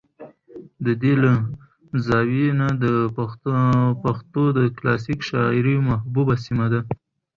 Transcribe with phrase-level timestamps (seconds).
[0.85, 1.31] د دې له
[2.05, 2.85] زاويې نه د
[4.03, 6.79] پښتو د کلاسيکې شاعرۍ محبوبه سمه ده